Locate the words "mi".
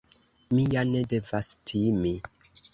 0.53-0.63